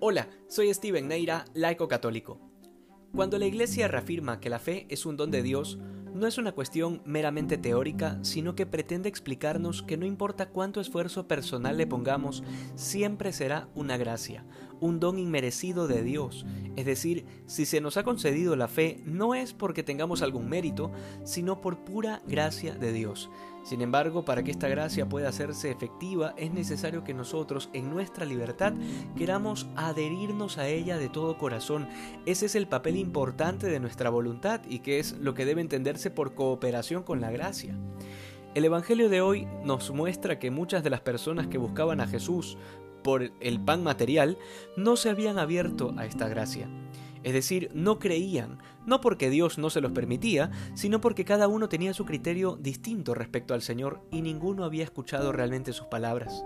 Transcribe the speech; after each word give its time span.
Hola, 0.00 0.28
soy 0.46 0.72
Steven 0.72 1.08
Neira, 1.08 1.44
laico 1.54 1.88
católico. 1.88 2.38
Cuando 3.12 3.36
la 3.36 3.46
Iglesia 3.46 3.88
reafirma 3.88 4.38
que 4.38 4.48
la 4.48 4.60
fe 4.60 4.86
es 4.90 5.04
un 5.06 5.16
don 5.16 5.32
de 5.32 5.42
Dios, 5.42 5.76
no 6.14 6.28
es 6.28 6.38
una 6.38 6.52
cuestión 6.52 7.02
meramente 7.04 7.58
teórica, 7.58 8.20
sino 8.22 8.54
que 8.54 8.64
pretende 8.64 9.08
explicarnos 9.08 9.82
que 9.82 9.96
no 9.96 10.06
importa 10.06 10.50
cuánto 10.50 10.80
esfuerzo 10.80 11.26
personal 11.26 11.78
le 11.78 11.88
pongamos, 11.88 12.44
siempre 12.76 13.32
será 13.32 13.68
una 13.74 13.96
gracia, 13.96 14.44
un 14.80 15.00
don 15.00 15.18
inmerecido 15.18 15.88
de 15.88 16.04
Dios. 16.04 16.46
Es 16.76 16.86
decir, 16.86 17.24
si 17.46 17.66
se 17.66 17.80
nos 17.80 17.96
ha 17.96 18.04
concedido 18.04 18.54
la 18.54 18.68
fe, 18.68 19.02
no 19.04 19.34
es 19.34 19.52
porque 19.52 19.82
tengamos 19.82 20.22
algún 20.22 20.48
mérito, 20.48 20.92
sino 21.24 21.60
por 21.60 21.82
pura 21.82 22.22
gracia 22.24 22.74
de 22.74 22.92
Dios. 22.92 23.30
Sin 23.68 23.82
embargo, 23.82 24.24
para 24.24 24.42
que 24.42 24.50
esta 24.50 24.66
gracia 24.66 25.10
pueda 25.10 25.28
hacerse 25.28 25.70
efectiva, 25.70 26.32
es 26.38 26.50
necesario 26.50 27.04
que 27.04 27.12
nosotros, 27.12 27.68
en 27.74 27.90
nuestra 27.90 28.24
libertad, 28.24 28.72
queramos 29.14 29.68
adherirnos 29.76 30.56
a 30.56 30.68
ella 30.68 30.96
de 30.96 31.10
todo 31.10 31.36
corazón. 31.36 31.86
Ese 32.24 32.46
es 32.46 32.54
el 32.54 32.66
papel 32.66 32.96
importante 32.96 33.66
de 33.66 33.78
nuestra 33.78 34.08
voluntad 34.08 34.62
y 34.66 34.78
que 34.78 35.00
es 35.00 35.18
lo 35.18 35.34
que 35.34 35.44
debe 35.44 35.60
entenderse 35.60 36.10
por 36.10 36.34
cooperación 36.34 37.02
con 37.02 37.20
la 37.20 37.30
gracia. 37.30 37.76
El 38.54 38.64
Evangelio 38.64 39.10
de 39.10 39.20
hoy 39.20 39.46
nos 39.64 39.90
muestra 39.90 40.38
que 40.38 40.50
muchas 40.50 40.82
de 40.82 40.88
las 40.88 41.02
personas 41.02 41.48
que 41.48 41.58
buscaban 41.58 42.00
a 42.00 42.06
Jesús 42.06 42.56
por 43.04 43.32
el 43.38 43.60
pan 43.60 43.82
material 43.82 44.38
no 44.78 44.96
se 44.96 45.10
habían 45.10 45.38
abierto 45.38 45.92
a 45.98 46.06
esta 46.06 46.26
gracia. 46.26 46.70
Es 47.22 47.32
decir, 47.32 47.70
no 47.74 47.98
creían, 47.98 48.58
no 48.86 49.00
porque 49.00 49.30
Dios 49.30 49.58
no 49.58 49.70
se 49.70 49.80
los 49.80 49.92
permitía, 49.92 50.50
sino 50.74 51.00
porque 51.00 51.24
cada 51.24 51.48
uno 51.48 51.68
tenía 51.68 51.94
su 51.94 52.04
criterio 52.04 52.56
distinto 52.60 53.14
respecto 53.14 53.54
al 53.54 53.62
Señor 53.62 54.02
y 54.10 54.22
ninguno 54.22 54.64
había 54.64 54.84
escuchado 54.84 55.32
realmente 55.32 55.72
sus 55.72 55.86
palabras. 55.86 56.44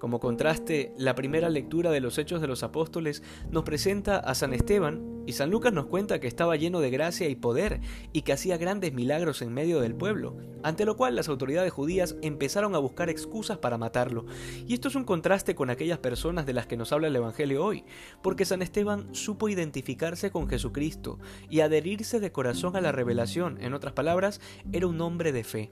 Como 0.00 0.18
contraste, 0.18 0.94
la 0.96 1.14
primera 1.14 1.50
lectura 1.50 1.90
de 1.90 2.00
los 2.00 2.16
Hechos 2.16 2.40
de 2.40 2.46
los 2.46 2.62
Apóstoles 2.62 3.22
nos 3.50 3.64
presenta 3.64 4.16
a 4.16 4.34
San 4.34 4.54
Esteban 4.54 5.24
y 5.26 5.34
San 5.34 5.50
Lucas 5.50 5.74
nos 5.74 5.86
cuenta 5.86 6.20
que 6.20 6.26
estaba 6.26 6.56
lleno 6.56 6.80
de 6.80 6.88
gracia 6.88 7.28
y 7.28 7.36
poder 7.36 7.82
y 8.14 8.22
que 8.22 8.32
hacía 8.32 8.56
grandes 8.56 8.94
milagros 8.94 9.42
en 9.42 9.52
medio 9.52 9.78
del 9.78 9.94
pueblo, 9.94 10.38
ante 10.62 10.86
lo 10.86 10.96
cual 10.96 11.16
las 11.16 11.28
autoridades 11.28 11.70
judías 11.70 12.16
empezaron 12.22 12.74
a 12.74 12.78
buscar 12.78 13.10
excusas 13.10 13.58
para 13.58 13.76
matarlo. 13.76 14.24
Y 14.66 14.72
esto 14.72 14.88
es 14.88 14.94
un 14.94 15.04
contraste 15.04 15.54
con 15.54 15.68
aquellas 15.68 15.98
personas 15.98 16.46
de 16.46 16.54
las 16.54 16.66
que 16.66 16.78
nos 16.78 16.92
habla 16.92 17.08
el 17.08 17.16
Evangelio 17.16 17.62
hoy, 17.62 17.84
porque 18.22 18.46
San 18.46 18.62
Esteban 18.62 19.14
supo 19.14 19.50
identificarse 19.50 20.30
con 20.30 20.48
Jesucristo 20.48 21.18
y 21.50 21.60
adherirse 21.60 22.20
de 22.20 22.32
corazón 22.32 22.74
a 22.74 22.80
la 22.80 22.90
revelación, 22.90 23.58
en 23.60 23.74
otras 23.74 23.92
palabras, 23.92 24.40
era 24.72 24.86
un 24.86 24.98
hombre 25.02 25.32
de 25.32 25.44
fe. 25.44 25.70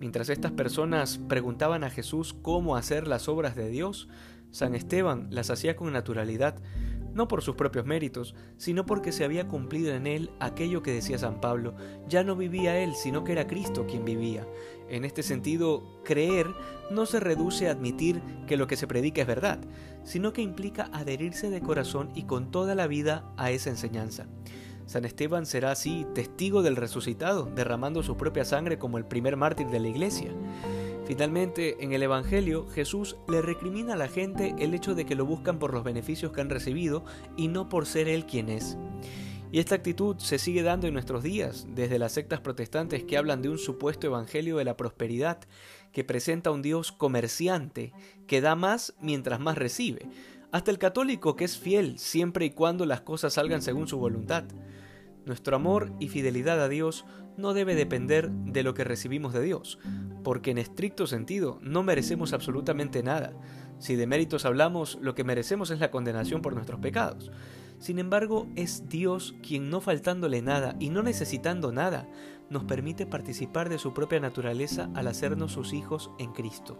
Mientras 0.00 0.30
estas 0.30 0.52
personas 0.52 1.18
preguntaban 1.28 1.84
a 1.84 1.90
Jesús 1.90 2.34
cómo 2.40 2.74
hacer 2.74 3.06
las 3.06 3.28
obras 3.28 3.54
de 3.54 3.68
Dios, 3.68 4.08
San 4.50 4.74
Esteban 4.74 5.28
las 5.30 5.50
hacía 5.50 5.76
con 5.76 5.92
naturalidad, 5.92 6.56
no 7.12 7.28
por 7.28 7.42
sus 7.42 7.54
propios 7.54 7.84
méritos, 7.84 8.34
sino 8.56 8.86
porque 8.86 9.12
se 9.12 9.24
había 9.24 9.46
cumplido 9.46 9.92
en 9.92 10.06
él 10.06 10.30
aquello 10.40 10.82
que 10.82 10.94
decía 10.94 11.18
San 11.18 11.42
Pablo, 11.42 11.74
ya 12.08 12.24
no 12.24 12.34
vivía 12.34 12.82
él, 12.82 12.94
sino 12.94 13.24
que 13.24 13.32
era 13.32 13.46
Cristo 13.46 13.86
quien 13.86 14.06
vivía. 14.06 14.46
En 14.88 15.04
este 15.04 15.22
sentido, 15.22 16.00
creer 16.02 16.46
no 16.90 17.04
se 17.04 17.20
reduce 17.20 17.68
a 17.68 17.72
admitir 17.72 18.22
que 18.46 18.56
lo 18.56 18.66
que 18.66 18.76
se 18.76 18.86
predica 18.86 19.20
es 19.20 19.26
verdad, 19.26 19.60
sino 20.02 20.32
que 20.32 20.40
implica 20.40 20.88
adherirse 20.94 21.50
de 21.50 21.60
corazón 21.60 22.10
y 22.14 22.22
con 22.22 22.50
toda 22.50 22.74
la 22.74 22.86
vida 22.86 23.34
a 23.36 23.50
esa 23.50 23.68
enseñanza. 23.68 24.28
San 24.90 25.04
Esteban 25.04 25.46
será 25.46 25.70
así 25.70 26.04
testigo 26.16 26.62
del 26.62 26.74
resucitado, 26.74 27.44
derramando 27.54 28.02
su 28.02 28.16
propia 28.16 28.44
sangre 28.44 28.76
como 28.76 28.98
el 28.98 29.04
primer 29.04 29.36
mártir 29.36 29.68
de 29.68 29.78
la 29.78 29.86
iglesia. 29.86 30.32
Finalmente, 31.06 31.76
en 31.78 31.92
el 31.92 32.02
Evangelio, 32.02 32.66
Jesús 32.70 33.16
le 33.28 33.40
recrimina 33.40 33.92
a 33.92 33.96
la 33.96 34.08
gente 34.08 34.52
el 34.58 34.74
hecho 34.74 34.96
de 34.96 35.06
que 35.06 35.14
lo 35.14 35.24
buscan 35.24 35.60
por 35.60 35.72
los 35.72 35.84
beneficios 35.84 36.32
que 36.32 36.40
han 36.40 36.50
recibido 36.50 37.04
y 37.36 37.46
no 37.46 37.68
por 37.68 37.86
ser 37.86 38.08
Él 38.08 38.26
quien 38.26 38.48
es. 38.48 38.76
Y 39.52 39.60
esta 39.60 39.76
actitud 39.76 40.16
se 40.18 40.40
sigue 40.40 40.64
dando 40.64 40.88
en 40.88 40.94
nuestros 40.94 41.22
días, 41.22 41.68
desde 41.68 42.00
las 42.00 42.10
sectas 42.10 42.40
protestantes 42.40 43.04
que 43.04 43.16
hablan 43.16 43.42
de 43.42 43.48
un 43.48 43.58
supuesto 43.58 44.08
Evangelio 44.08 44.56
de 44.56 44.64
la 44.64 44.76
prosperidad, 44.76 45.38
que 45.92 46.02
presenta 46.02 46.50
a 46.50 46.52
un 46.52 46.62
Dios 46.62 46.90
comerciante, 46.90 47.92
que 48.26 48.40
da 48.40 48.56
más 48.56 48.94
mientras 49.00 49.38
más 49.38 49.56
recibe, 49.56 50.08
hasta 50.50 50.72
el 50.72 50.78
católico 50.78 51.36
que 51.36 51.44
es 51.44 51.58
fiel 51.58 51.96
siempre 52.00 52.46
y 52.46 52.50
cuando 52.50 52.86
las 52.86 53.02
cosas 53.02 53.34
salgan 53.34 53.62
según 53.62 53.86
su 53.86 53.96
voluntad. 53.96 54.42
Nuestro 55.26 55.56
amor 55.56 55.92
y 56.00 56.08
fidelidad 56.08 56.62
a 56.62 56.68
Dios 56.68 57.04
no 57.36 57.54
debe 57.54 57.74
depender 57.74 58.30
de 58.30 58.62
lo 58.62 58.74
que 58.74 58.84
recibimos 58.84 59.32
de 59.32 59.42
Dios, 59.42 59.78
porque 60.22 60.50
en 60.50 60.58
estricto 60.58 61.06
sentido 61.06 61.58
no 61.62 61.82
merecemos 61.82 62.32
absolutamente 62.32 63.02
nada. 63.02 63.32
Si 63.78 63.96
de 63.96 64.06
méritos 64.06 64.44
hablamos, 64.44 64.98
lo 65.00 65.14
que 65.14 65.24
merecemos 65.24 65.70
es 65.70 65.80
la 65.80 65.90
condenación 65.90 66.42
por 66.42 66.54
nuestros 66.54 66.80
pecados. 66.80 67.30
Sin 67.78 67.98
embargo, 67.98 68.46
es 68.56 68.88
Dios 68.88 69.34
quien 69.42 69.70
no 69.70 69.80
faltándole 69.80 70.42
nada 70.42 70.76
y 70.78 70.90
no 70.90 71.02
necesitando 71.02 71.72
nada, 71.72 72.06
nos 72.50 72.64
permite 72.64 73.06
participar 73.06 73.70
de 73.70 73.78
su 73.78 73.94
propia 73.94 74.20
naturaleza 74.20 74.90
al 74.94 75.06
hacernos 75.06 75.52
sus 75.52 75.72
hijos 75.72 76.10
en 76.18 76.32
Cristo. 76.32 76.78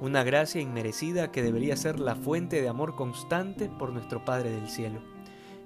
Una 0.00 0.24
gracia 0.24 0.60
inmerecida 0.60 1.32
que 1.32 1.42
debería 1.42 1.76
ser 1.76 1.98
la 1.98 2.14
fuente 2.14 2.60
de 2.60 2.68
amor 2.68 2.94
constante 2.94 3.70
por 3.78 3.92
nuestro 3.92 4.24
Padre 4.24 4.50
del 4.50 4.68
Cielo 4.68 5.17